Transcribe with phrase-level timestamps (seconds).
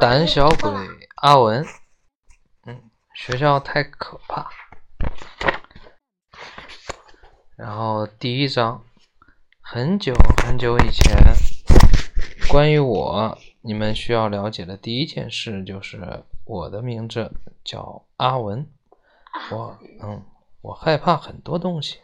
[0.00, 0.70] 胆小鬼
[1.16, 1.64] 阿文，
[2.66, 4.48] 嗯，学校太可怕。
[7.56, 8.84] 然后第一章，
[9.60, 11.14] 很久很久以前，
[12.48, 17.30] 关于我，你们需要了解的第一件事就是我的名字
[17.62, 18.68] 叫阿文。
[19.50, 20.24] 我，嗯，
[20.62, 21.98] 我害怕很多东西，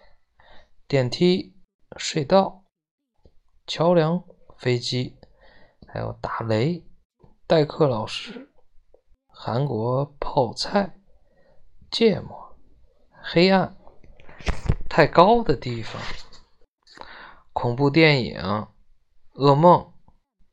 [0.86, 1.56] 电梯、
[1.98, 2.64] 隧道、
[3.66, 4.22] 桥梁、
[4.58, 5.16] 飞机，
[5.86, 6.84] 还有打雷。
[7.48, 8.50] 代课老师，
[9.26, 10.98] 韩国泡菜，
[11.90, 12.58] 芥末，
[13.22, 13.74] 黑暗，
[14.86, 15.98] 太高的地方，
[17.54, 18.38] 恐怖电影，
[19.32, 19.94] 噩梦，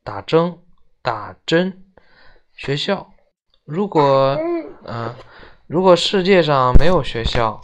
[0.06, 0.60] 打针，
[1.02, 1.84] 打针，
[2.54, 3.12] 学校。
[3.66, 4.38] 如果，
[4.86, 5.14] 嗯，
[5.68, 7.60] 如果世界上没有学校，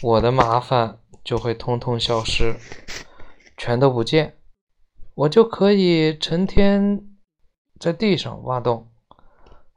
[0.00, 2.56] 我的麻烦就会通通消失，
[3.58, 4.38] 全都不见，
[5.14, 7.04] 我就可以成天。
[7.78, 8.90] 在地上挖洞，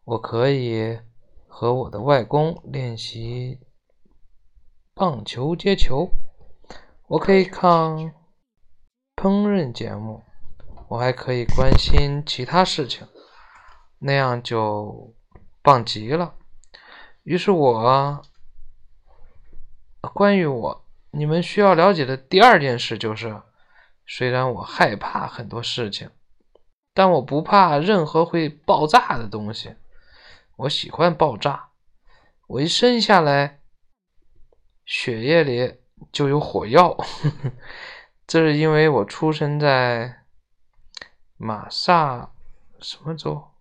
[0.04, 1.00] 我可以
[1.48, 3.60] 和我的外公练习
[4.96, 6.10] 棒球接球，
[7.08, 8.14] 我可以看
[9.16, 10.24] 烹饪节目，
[10.88, 13.08] 我还可以关心其他事情，
[14.00, 15.14] 那样就
[15.62, 16.34] 棒极了。
[17.22, 18.26] 于是我
[20.16, 23.44] 关于我，你们需要了解的第二件事就是，
[24.08, 26.10] 虽然我害怕很多事情。
[26.94, 29.76] 但我不怕任何会爆炸的东西，
[30.58, 31.70] 我喜欢爆炸。
[32.48, 33.62] 我一生下来，
[34.86, 35.80] 血液里
[36.12, 36.98] 就有火药，
[38.28, 40.26] 这是因为我出生在
[41.38, 42.34] 马萨
[42.80, 43.52] 什么州？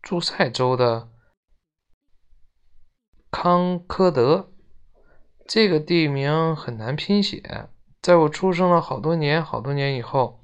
[0.00, 1.08] 驻塞州的
[3.30, 4.50] 康科德。
[5.48, 7.68] 这个地名很难拼写，
[8.00, 10.41] 在我出生了好多年、好多年以后。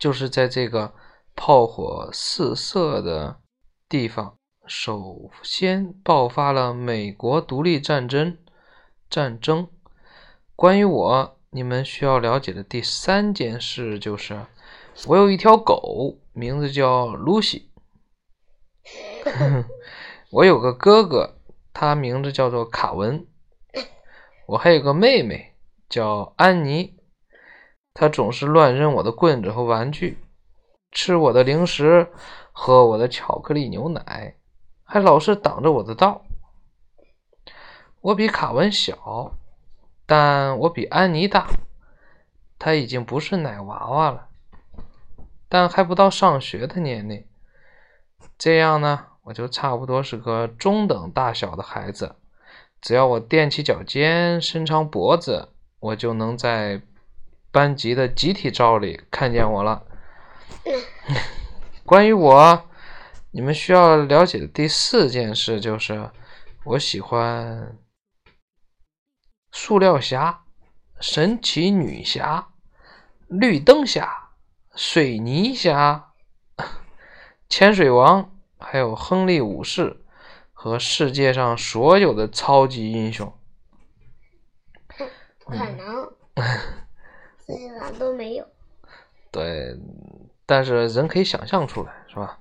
[0.00, 0.94] 就是在这个
[1.36, 3.38] 炮火四射的
[3.86, 8.38] 地方，首先爆发了美国独立战争。
[9.10, 9.68] 战争。
[10.56, 14.46] 关于我，你们需要了解的第三件事就是，
[15.06, 17.70] 我有一条狗，名字叫露西。
[20.32, 21.36] 我有个哥哥，
[21.74, 23.26] 他名字叫做卡文。
[24.46, 25.56] 我还有个妹妹，
[25.90, 26.96] 叫安妮。
[27.92, 30.18] 他总是乱扔我的棍子和玩具，
[30.92, 32.08] 吃我的零食，
[32.52, 34.36] 喝我的巧克力牛奶，
[34.84, 36.22] 还老是挡着我的道。
[38.00, 39.32] 我比卡文小，
[40.06, 41.48] 但我比安妮大。
[42.58, 44.28] 他已经不是奶娃娃了，
[45.48, 47.26] 但还不到上学的年龄。
[48.38, 52.14] 这样呢，我就差不多是个中等大小的孩子。
[52.80, 55.48] 只要我踮起脚尖，伸长脖子，
[55.80, 56.82] 我就能在。
[57.50, 59.86] 班级的集体照里看见我了。
[61.84, 62.68] 关于我，
[63.32, 66.10] 你们需要了解的第四件事就是，
[66.64, 67.76] 我喜欢
[69.50, 70.44] 塑料侠、
[71.00, 72.48] 神奇女侠、
[73.26, 74.30] 绿灯侠、
[74.76, 76.12] 水泥侠、
[77.48, 80.04] 潜水王，还有亨利武士
[80.52, 83.32] 和世界上所有的超级英雄。
[85.44, 86.12] 不可能。
[87.46, 88.46] 世界上都没有。
[89.30, 89.76] 对，
[90.46, 92.38] 但是人可以想象出来，是吧？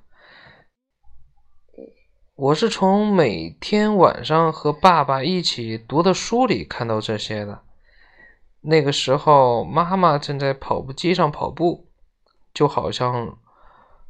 [2.36, 7.64] 我是从每天晚上和爸爸一起读的书里看到这些的。
[8.62, 11.88] 那个时候，妈妈正在跑步机上跑步，
[12.54, 13.38] 就好像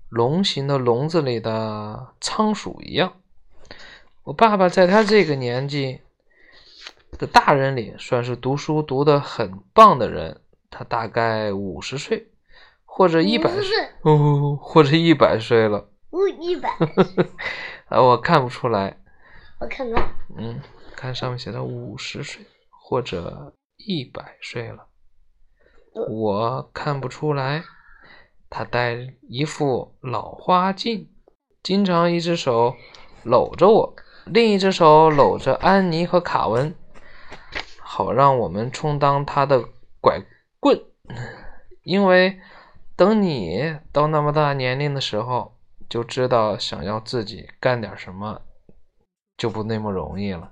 [0.09, 3.13] 龙形的笼子里的仓鼠一样。
[4.23, 6.01] 我爸爸在他这个年纪
[7.17, 10.41] 的大人里，算是读书读的很棒的人。
[10.69, 12.31] 他大概五十岁，
[12.85, 15.89] 或者一百岁，哦，或者一百岁了。
[16.09, 16.69] 哦，一百。
[17.87, 18.97] 啊， 我看不出来。
[19.59, 20.15] 我看看。
[20.37, 20.61] 嗯，
[20.95, 24.87] 看上面写的五十岁或者一百岁了。
[26.09, 27.63] 我看不出来。
[28.51, 31.07] 他戴一副老花镜，
[31.61, 32.75] 经常一只手
[33.23, 33.95] 搂着我，
[34.25, 36.73] 另一只手搂着安妮和卡文，
[37.79, 39.63] 好让我们充当他的
[40.01, 40.25] 拐。
[40.59, 40.81] 棍，
[41.83, 42.39] 因为
[42.95, 45.57] 等你到那么大年龄的时候，
[45.87, 48.41] 就知道想要自己干点什么
[49.37, 50.51] 就不那么容易了。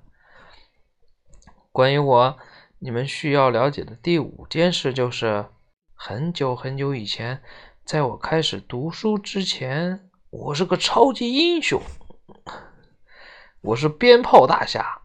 [1.74, 2.38] 关于我，
[2.80, 5.46] 你们需要了解的第五件事就是：
[5.94, 7.42] 很久很久以前，
[7.84, 11.82] 在我开始读书之前，我是个超级英雄，
[13.62, 15.02] 我是鞭炮大侠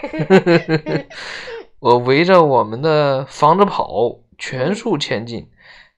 [1.80, 4.20] 我围着我们的房子跑。
[4.46, 5.50] 全速前进，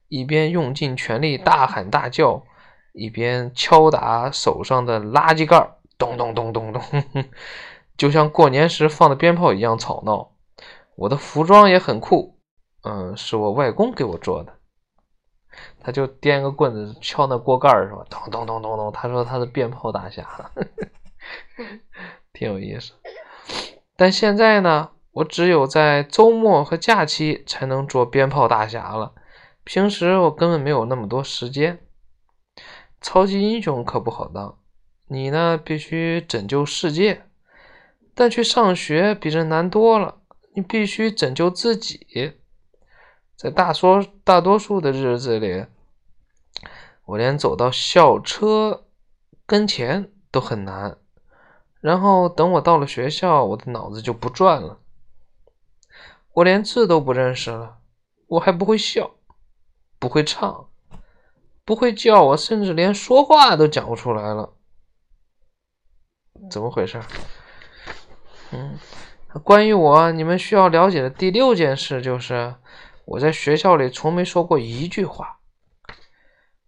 [0.07, 2.45] 一边用尽全力大喊大叫，
[2.93, 6.81] 一边敲打手上的垃圾盖，咚咚咚咚咚，
[7.97, 10.31] 就像过年时放的鞭炮一样吵闹。
[10.95, 12.39] 我的服装也很酷，
[12.85, 14.53] 嗯，是我外公给我做的。
[15.81, 18.07] 他就掂个棍子敲那锅盖儿是吧？
[18.09, 18.93] 咚咚咚咚咚。
[18.93, 20.53] 他说他是鞭炮大侠，
[22.33, 22.93] 挺有意思。
[23.97, 29.15] 但现在呢，我只有在周末和假期才能做鞭炮大侠了。
[29.65, 31.79] 平时我根本没有那么多时间。
[33.01, 34.59] 超级英雄可不好当，
[35.07, 37.23] 你呢必须拯救世界，
[38.15, 40.17] 但去上学比这难多了。
[40.53, 42.35] 你必须拯救自己。
[43.37, 45.65] 在大说大多数的日子里，
[47.07, 48.85] 我连走到校车
[49.47, 50.99] 跟前都很难。
[51.81, 54.81] 然后等我到了学校，我的脑子就不转了。
[56.37, 57.79] 我连字都不认识了，
[58.27, 59.11] 我还不会笑，
[59.99, 60.69] 不会唱，
[61.65, 64.55] 不会叫，我甚至连说话都讲不出来了。
[66.51, 67.01] 怎么回事？
[68.53, 68.79] 嗯，
[69.43, 72.57] 关于我，你们需要了解的第六件事就是。
[73.07, 75.39] 我在学校里从没说过一句话，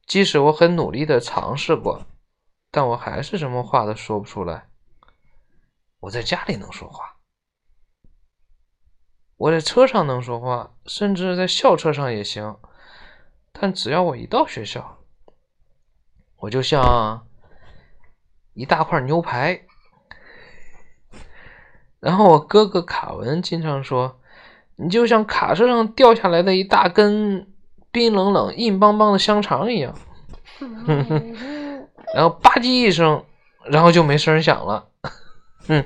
[0.07, 2.07] 即使我很努力的尝试过，
[2.71, 4.69] 但我还是什么话都说不出来。
[5.99, 7.18] 我在家里能说话，
[9.39, 12.57] 我在车上能说话，甚至在校车上也行。
[13.53, 14.99] 但只要我一到学校，
[16.37, 17.27] 我就像
[18.53, 19.63] 一大块牛排。
[21.99, 24.21] 然后我哥哥卡文经常说。
[24.81, 27.53] 你就像卡车上掉下来的一大根
[27.91, 29.93] 冰冷冷、硬邦邦的香肠一样，
[32.15, 33.25] 然后吧唧一声，
[33.65, 34.87] 然后就没声响了。
[35.67, 35.85] 嗯，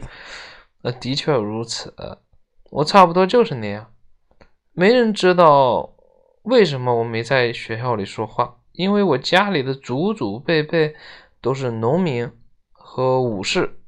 [0.83, 1.95] 那的确如此，
[2.73, 3.93] 我差不多就是那样。
[4.73, 5.95] 没人知道
[6.43, 10.95] 为什么我没在学校里说话，因为我家里的祖祖辈辈
[11.41, 12.31] 都是农民
[12.73, 13.79] 和武士。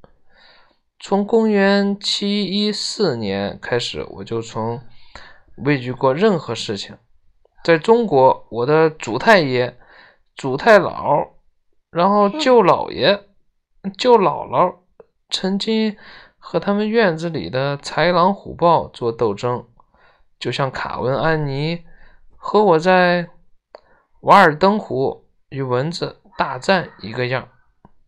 [0.98, 4.80] 从公元七一四年开始，我就从。
[5.58, 6.98] 畏惧过任何事情，
[7.62, 9.78] 在中国，我的祖太爷、
[10.34, 11.28] 祖太姥，
[11.92, 13.28] 然后舅姥爷、
[13.96, 14.74] 舅姥姥，
[15.30, 15.96] 曾经
[16.46, 19.66] 和他们院子里的豺狼虎豹做斗争，
[20.38, 21.86] 就像卡文安妮
[22.36, 23.30] 和我在
[24.20, 27.48] 瓦尔登湖与蚊子大战一个样，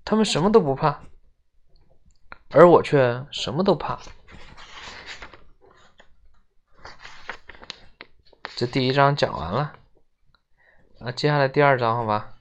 [0.05, 1.00] 他们什么都不怕，
[2.50, 3.99] 而我却什么都怕。
[8.55, 9.73] 这第一章讲完了，
[11.00, 12.35] 啊，接下来第二章好吧？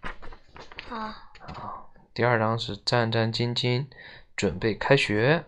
[0.89, 1.13] 好。
[1.53, 3.88] 好，第二章是战战兢兢
[4.36, 5.45] 准备开学。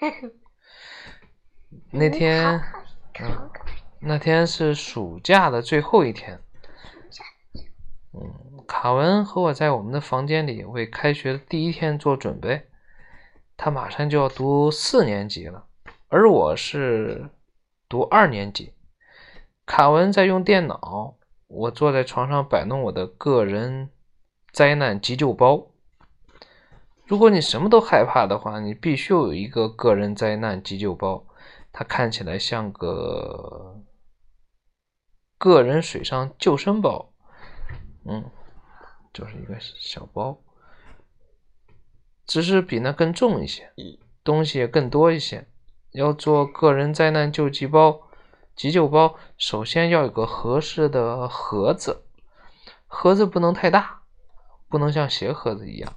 [1.92, 2.60] 那天，
[3.20, 3.50] 嗯，
[4.00, 6.40] 那天是暑假的最后一天。
[8.12, 12.66] 嗯，卡文和我在我们的房间里为开学的第一天做准备。
[13.56, 15.66] 他马上就要读四年级了，
[16.08, 17.28] 而我是
[17.88, 18.72] 读二年级。
[19.66, 23.90] 卡文在用电脑，我坐在床上摆弄我的个人
[24.50, 25.69] 灾难急救包。
[27.10, 31.26] 如果你什么都害怕的话，你必须有一个个人灾难急救包。
[31.72, 33.82] 它看起来像个
[35.36, 37.12] 个人水上救生包，
[38.04, 38.30] 嗯，
[39.12, 40.38] 就是一个小包，
[42.28, 43.72] 只是比那更重一些，
[44.22, 45.48] 东西也更多一些。
[45.90, 48.02] 要做个人灾难救济包。
[48.54, 52.04] 急救包首先要有个合适的盒子，
[52.86, 54.02] 盒子不能太大，
[54.68, 55.92] 不能像鞋盒子一样，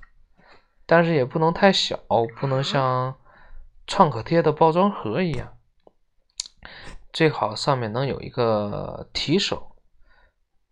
[0.85, 1.99] 但是也不能太小，
[2.39, 3.17] 不能像
[3.87, 5.57] 创可贴的包装盒一样。
[7.11, 9.75] 最好上面能有一个提手，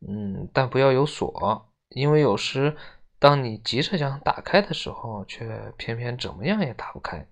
[0.07, 2.75] 嗯，但不要有锁，因为有时
[3.19, 7.27] 当你急着想打开的时候，却偏偏怎么样也打不开。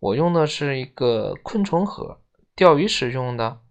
[0.00, 2.20] 我用的是一个昆虫盒。
[2.54, 3.62] 钓鱼时用的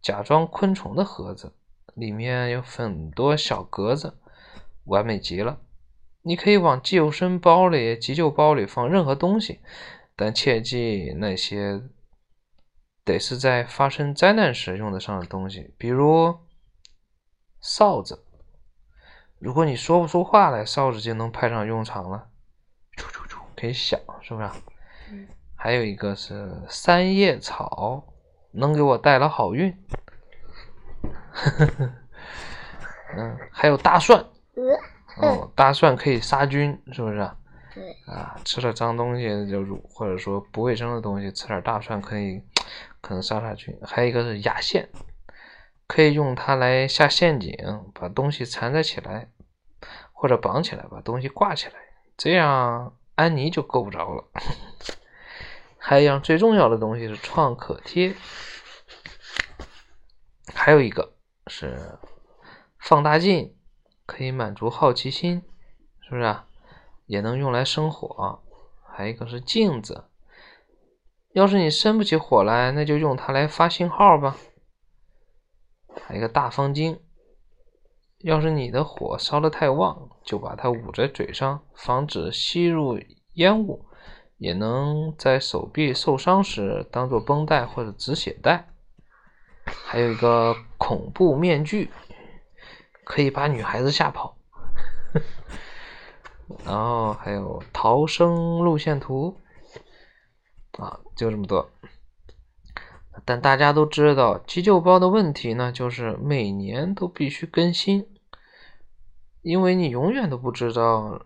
[0.00, 1.52] 假装昆虫的盒子，
[1.94, 4.16] 里面有很多小格子，
[4.84, 5.58] 完美极了。
[6.30, 9.58] 你可以往救生包里、急救包里放任何东西，
[10.14, 11.82] 但切记那些
[13.04, 16.38] 得是在发生灾难时用得上的东西，比如
[17.60, 18.24] 哨子。
[19.40, 22.28] 如果你说不出话来，哨子就能派上用场了。
[22.96, 24.48] 啾啾啾，可以响，是不是？
[25.10, 25.26] 嗯。
[25.56, 28.06] 还有一个是三叶草。
[28.52, 29.72] 能给我带来好运，
[33.16, 34.24] 嗯，还有大蒜，
[35.16, 37.30] 哦，大蒜可以杀菌，是不是？
[37.74, 37.96] 对。
[38.06, 42.42] 啊，吃了脏东西就或者说不卫生的东西，吃点大蒜可以，
[43.00, 43.78] 可能杀杀菌。
[43.82, 44.88] 还有一个是压线，
[45.86, 47.54] 可以用它来下陷阱，
[47.94, 49.30] 把东西缠在起来，
[50.12, 51.74] 或者绑起来，把东西挂起来，
[52.16, 54.24] 这样安妮就够不着了。
[55.78, 58.14] 还有一样最重要的东西是创可贴，
[60.54, 61.14] 还有一个
[61.46, 61.98] 是
[62.78, 63.56] 放大镜，
[64.10, 65.42] 可以满足好奇心，
[66.00, 66.48] 是不是啊？
[67.06, 68.40] 也能用来生火。
[68.84, 70.06] 还有一个是镜子，
[71.32, 74.36] 要是你生不起火来，那就用它来发信号吧。
[76.02, 76.98] 还有一个大方巾，
[78.18, 82.98] 要是你的火烧得太旺，就把它捂在嘴上，防止吸入
[83.34, 83.86] 烟雾。
[84.38, 88.70] 也能在手臂受伤时当做绷带或者止血带，
[89.86, 91.90] 还有一个恐怖面具，
[93.10, 94.38] 可以把女孩子吓跑。
[96.64, 99.36] 然后还有逃生路线图，
[100.78, 101.68] 啊，就这么多。
[103.24, 108.06] 但大家都知道，急救包的问题呢，就是每年都必须更新，
[109.42, 111.20] 因为你永远都不知道。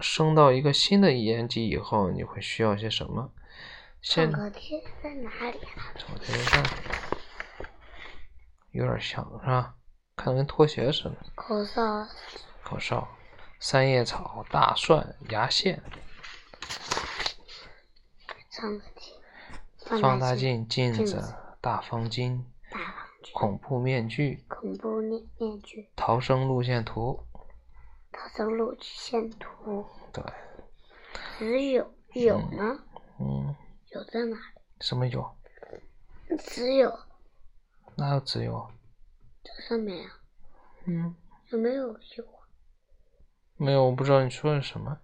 [0.00, 3.30] 升到一个新的年级以后，你会需要些什么？
[4.02, 5.94] 创可贴在哪里啊？
[8.72, 9.76] 有点像是吧？
[10.22, 11.16] 看跟拖鞋似的。
[11.34, 12.06] 口哨。
[12.62, 13.08] 口哨。
[13.58, 15.82] 三叶草、大蒜、牙线。
[19.84, 22.40] 放大镜、镜子、大方巾。
[22.70, 22.88] 大方
[23.20, 23.32] 巾。
[23.34, 24.44] 恐怖面具。
[24.46, 25.90] 恐怖面面具。
[25.96, 27.24] 逃生路线图。
[28.12, 29.84] 逃生路线图。
[30.12, 30.22] 对。
[31.38, 32.78] 只有有呢？
[33.18, 33.56] 嗯。
[33.90, 34.62] 有在哪里？
[34.80, 35.36] 什么有？
[36.38, 36.96] 只有。
[37.96, 38.70] 哪有只有？
[39.42, 40.20] 这上面啊。
[40.86, 41.14] 嗯。
[41.50, 41.98] 有没有有？
[43.56, 44.98] 没有，我不知道你说的什么。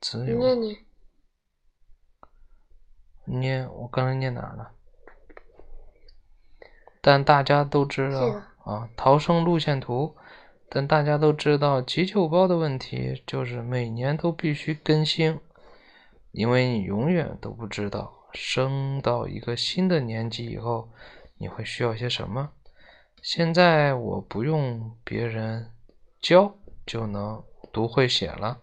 [0.00, 0.38] 只有。
[0.38, 0.84] 念念。
[3.24, 4.72] 念，我刚才念哪儿了？
[7.00, 10.16] 但大家都知道啊，逃生路线图。
[10.68, 15.40] 但大家都知道，急救包的问题就是每年都必须更新，
[16.32, 20.90] 因为你永远都不知道升到一个新的年级以后
[21.38, 22.52] 你会需要些什么。
[23.22, 25.70] 现在我不用别人
[26.20, 28.60] 教就能读会写了，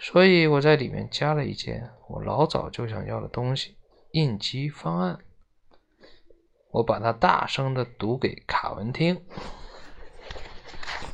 [0.00, 3.76] 所以我在里面加了一件我老早就想要的东西——
[4.12, 5.18] 应急方案。
[6.72, 9.24] 我把它大声的读给卡文听。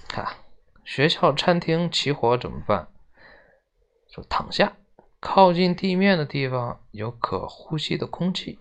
[0.09, 0.27] 看，
[0.85, 2.89] 学校餐厅起火怎么办？
[4.09, 4.77] 说躺下，
[5.25, 8.59] 靠近地面的地方有可呼吸的空气，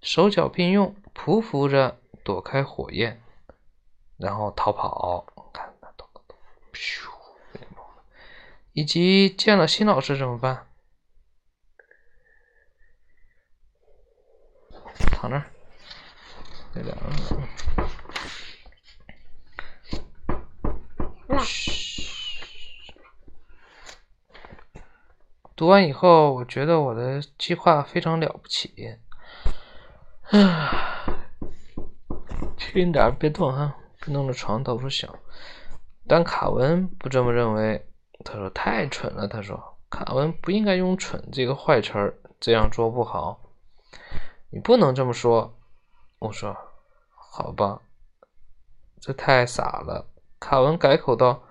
[0.00, 3.20] 手脚并用，匍匐着躲开火焰，
[4.16, 5.26] 然后逃跑。
[5.52, 6.38] 看，咚咚咚，
[6.72, 7.08] 咻，
[8.72, 10.68] 以及见了新老师怎么办？
[15.10, 15.50] 躺那儿。
[16.74, 17.75] 嘘。
[25.66, 28.72] 读完以后，我觉得我的计划非常了不起。
[30.30, 30.70] 唉，
[32.56, 35.12] 轻点，别动哈，别弄着床到处响。
[36.06, 37.84] 但卡文不这么认为，
[38.24, 39.26] 他说太蠢了。
[39.26, 43.40] 他说卡文不应该用“蠢”这个坏词儿，这样做不好。
[44.50, 45.58] 你不能这么说。
[46.20, 46.56] 我说
[47.10, 47.80] ：“好吧，
[49.00, 50.06] 这太傻了。”
[50.38, 51.42] 卡文改口道：“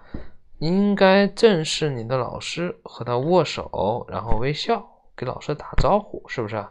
[0.60, 6.66] 应该正视你的老师，和他握手，然后微笑，给老师打招呼，是不是？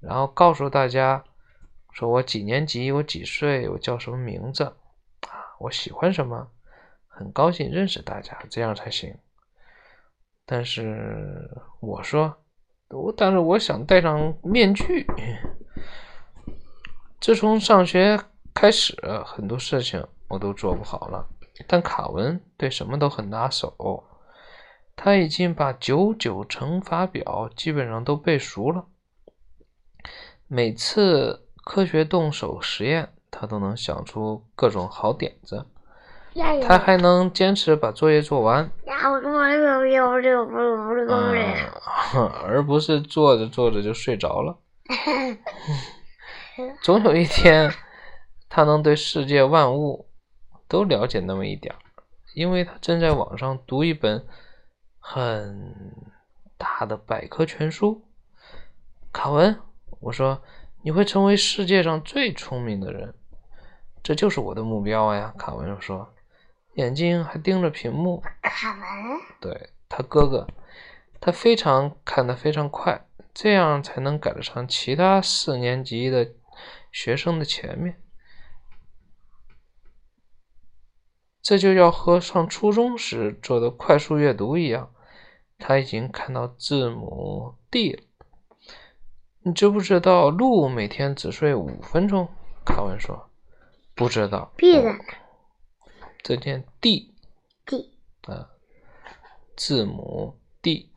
[0.00, 1.24] 然后告诉大家，
[1.92, 6.48] 说我几年级，我几岁，我叫什么名字，啊，我喜欢什么，
[7.08, 9.16] 很高兴认识大家，这样才行。
[10.44, 12.36] 但是我说，
[12.90, 15.06] 我但是我想戴上面具。”
[17.18, 18.20] 自从上学
[18.54, 18.94] 开始，
[19.24, 21.26] 很多事情我都做不好了。
[21.66, 24.04] 但卡文对什么都很拿手，
[24.94, 28.86] 他已经把九九乘法表基本上都背熟了。
[30.46, 35.66] 每次科学动手实验，他都能想出各种好点子。
[36.62, 38.70] 他还能坚持把作业做完，
[42.44, 44.58] 而不是做着做着就睡着了。
[46.82, 47.72] 总有一天，
[48.50, 50.10] 他能对世界万物
[50.68, 51.78] 都了解那么一点儿，
[52.34, 54.26] 因为他正在网上读一本
[54.98, 55.74] 很
[56.56, 58.04] 大的百科全书。
[59.12, 59.58] 卡文，
[60.00, 60.42] 我说
[60.82, 63.14] 你会成为世界上最聪明的人，
[64.02, 65.34] 这就是我的目标呀。
[65.38, 66.14] 卡文说，
[66.74, 68.22] 眼睛还盯着屏幕。
[68.42, 70.46] 卡文，对他哥哥，
[71.20, 76.28] 他非常看得非常快，这样才能赶得上其他四年级的。
[76.92, 78.00] 学生的前面，
[81.48, 84.92] 这就要和上初中时做的快速阅读一样。
[85.58, 88.02] 他已经看到字母 D 了。
[89.44, 92.26] 你知不知道鹿每天只睡五分钟？
[92.64, 93.30] 卡文说
[93.94, 94.98] ：“不知道。” B 在哪
[96.20, 98.50] 这件 D？D 啊，
[99.56, 100.90] 字母 D。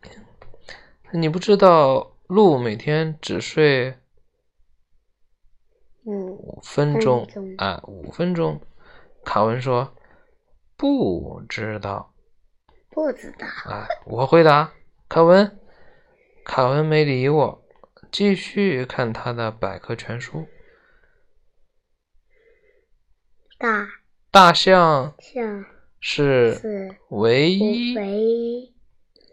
[1.13, 4.00] 你不知道鹿每天只睡
[6.06, 8.60] 五五分钟分钟啊，五分钟。
[9.24, 9.94] 卡文说
[10.79, 12.13] ：“不知道。
[12.89, 14.71] 不知道。”啊，我回答。
[15.09, 15.59] 卡文，
[16.45, 17.63] 卡文没理我，
[18.09, 20.48] 继续看他的百科全书。
[23.57, 23.89] 大
[24.31, 25.65] 大象象
[26.00, 28.71] 是是唯一唯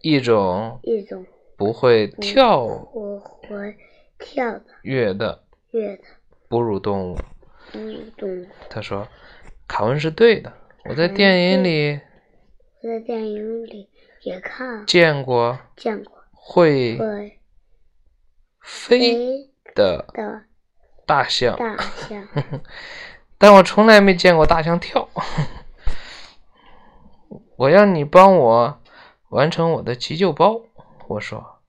[0.02, 1.24] 一种一种
[1.56, 3.76] 不会跳不会
[4.18, 6.02] 跳的跃的跃的
[6.48, 7.16] 哺乳动物。
[7.70, 8.46] 哺乳动物。
[8.68, 9.06] 他说
[9.68, 10.52] ：“卡文是对的，
[10.88, 12.00] 我在电影里
[12.83, 13.88] 我在电影里
[14.23, 17.40] 也看见过见过会会
[18.61, 20.45] 飞飞的的
[21.05, 22.28] 大象，大象。
[23.38, 25.09] 但我从来没见过大象跳。
[27.57, 28.81] 我让你帮我
[29.31, 30.61] 完成我的急救包。”
[31.09, 31.61] 我说：“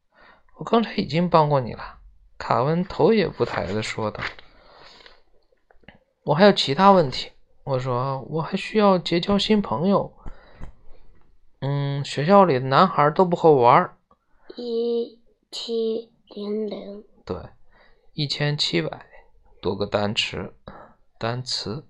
[0.57, 1.99] 我刚才已经帮过你了。”
[2.37, 4.23] 卡文头也不抬的说道。
[6.25, 7.31] “我还有其他问题。”
[7.67, 10.13] 我说：“我还需要结交新朋友。
[11.59, 13.97] 嗯，学校里的男孩都不和我玩儿。
[14.55, 15.19] 一
[15.51, 17.35] 七零零对，
[18.13, 19.05] 一千七百
[19.61, 20.53] 多个单词，
[21.17, 21.85] 单词。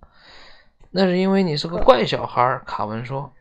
[0.90, 3.32] 那是因为你是个怪小孩儿。”卡文说。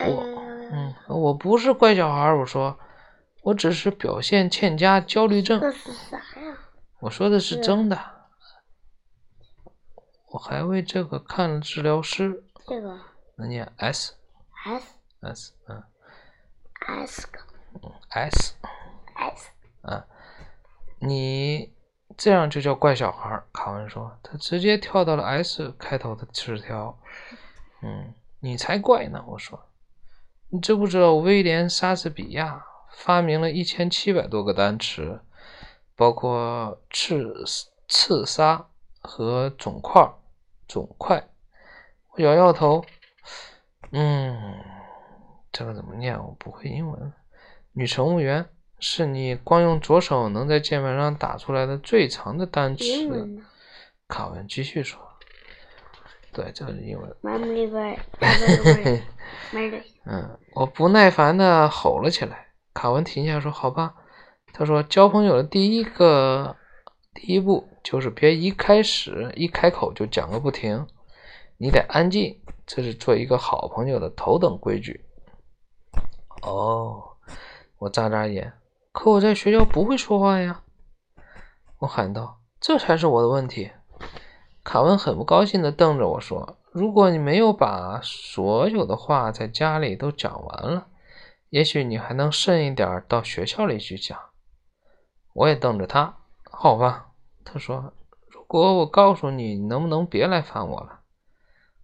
[0.00, 0.22] 我
[0.70, 2.78] 嗯，我不是怪小孩儿，我说，
[3.44, 5.58] 我只是表现欠佳焦虑症。
[5.58, 6.58] 这是啥呀？
[7.00, 7.98] 我说的是真的。
[10.36, 13.00] 我还为这个看了治疗师，这个
[13.36, 14.12] 那念 S
[14.66, 15.82] S S 嗯
[16.98, 17.26] s。
[17.82, 18.54] 嗯 S
[19.14, 19.50] S
[20.98, 21.72] 你
[22.18, 23.46] 这样就叫怪小孩儿。
[23.50, 26.98] 卡文说，他直接跳到了 S 开头的词条。
[27.80, 29.24] 嗯，你才怪呢！
[29.26, 29.58] 我说，
[30.50, 35.22] 你知不知道威廉·莎士比亚发明了一千七百多个单词，
[35.94, 37.42] 包括刺
[37.88, 38.66] 刺杀
[39.00, 40.06] 和肿块、
[40.66, 41.28] 肿块。
[42.12, 42.84] 我摇摇头，
[43.92, 44.54] 嗯，
[45.52, 46.18] 这个怎么念？
[46.18, 47.12] 我不会英文。
[47.72, 48.46] 女乘务员
[48.78, 52.84] 是你光用左手能在键盘上打出来的最长的单词。
[54.08, 55.00] 卡文继续说
[56.32, 57.16] ：“对，这是英文。
[60.06, 62.46] 嗯，我不耐烦的吼了起来。
[62.72, 63.94] 卡文停下说：“好吧。”
[64.54, 66.56] 他说：“交朋友的第一个
[67.12, 70.88] 第一步就是别一开始一开口就讲个不停，
[71.56, 75.04] 你得安静，这是做一个好朋友的头等规矩。”
[76.42, 77.00] 哦，
[77.78, 78.54] 我眨眨眼，
[78.90, 80.64] 可我在学校不会说话呀！
[81.78, 83.70] 我喊道：“这才是我的问题。”
[84.64, 90.88] 卡文很不高兴地瞪着我说：“如果你没有把所有的话在家里都讲完了，
[91.50, 94.18] 也许你还能慎一点到学校里去讲。”
[95.34, 96.16] 我也瞪着他。
[96.50, 97.05] 好吧，
[97.46, 97.94] 他说
[98.28, 101.00] ：“如果我告诉你，你能不能别来烦我了？”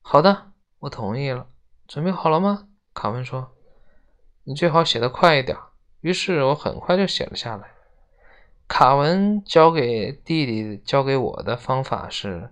[0.02, 1.46] 好的，我同意了。
[1.86, 2.68] 准备好了吗？
[2.92, 3.52] 卡文说
[4.42, 5.56] ：“你最好写得快一点。”
[6.02, 7.70] 于是我很快就写了下来。
[8.66, 12.50] 卡文教给弟弟教给我的方法是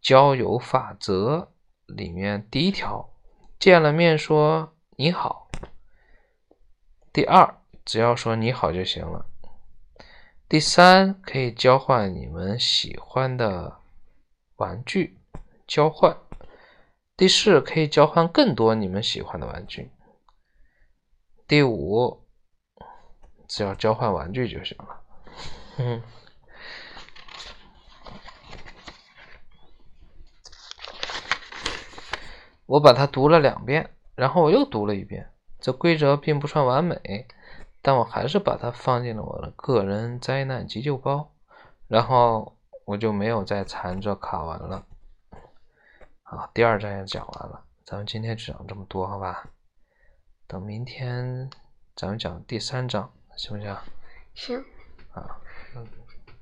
[0.00, 1.52] 交友法则
[1.86, 3.10] 里面第一条：
[3.60, 5.48] 见了面说你好。
[7.12, 9.26] 第二，只要说你好就行了。
[10.46, 13.78] 第三，可以交换你们喜欢的
[14.56, 15.18] 玩具，
[15.66, 16.16] 交换。
[17.16, 19.90] 第四，可以交换更多你们喜欢的玩具。
[21.48, 22.24] 第五，
[23.48, 25.00] 只要交换玩具就行了。
[25.78, 26.02] 嗯，
[32.66, 35.30] 我把它读了两遍，然后我又读了一遍。
[35.60, 37.26] 这规则并不算完美，
[37.84, 41.30] 但我还是把它放进了我的个人灾难急救包。
[41.86, 44.86] 然后我就没有再缠着卡文了。
[46.22, 49.50] 好，第二章也讲完了，咱们今天只讲这么多，好吧？
[50.46, 51.50] 等明天
[51.94, 53.76] 咱们讲第三章，行不行？
[54.34, 54.58] 行。
[55.12, 55.43] 啊，嗯。